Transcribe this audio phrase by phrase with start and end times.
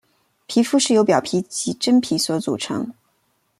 [0.47, 2.91] 皮肤是由表皮及真皮所组成。